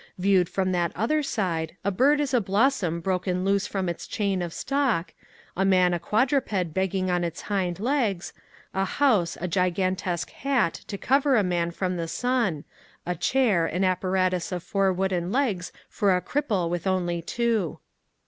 Viewed 0.17 0.49
from 0.49 0.71
that 0.71 0.91
other 0.95 1.21
side, 1.21 1.75
a 1.85 1.91
bird 1.91 2.19
is 2.19 2.33
a 2.33 2.41
blossom 2.41 3.01
broken 3.01 3.45
loose 3.45 3.67
from 3.67 3.87
its 3.87 4.07
chain 4.07 4.41
of 4.41 4.51
stalk, 4.51 5.13
a 5.55 5.63
man 5.63 5.93
a 5.93 5.99
quadruped 5.99 6.73
begging 6.73 7.11
on 7.11 7.23
its 7.23 7.41
hind 7.43 7.79
legs, 7.79 8.33
a 8.73 8.83
house 8.83 9.37
a 9.39 9.47
gigantesque 9.47 10.31
hat 10.31 10.73
to 10.87 10.97
cover 10.97 11.35
a 11.35 11.43
man 11.43 11.69
from 11.69 11.97
the 11.97 12.07
sun, 12.07 12.63
a 13.05 13.13
chair 13.13 13.67
an 13.67 13.83
apparatus 13.83 14.51
of 14.51 14.63
four 14.63 14.91
wooden 14.91 15.31
legs 15.31 15.71
for 15.87 16.15
a 16.15 16.19
cripple 16.19 16.67
with 16.67 16.87
only 16.87 17.21
two. 17.21 17.77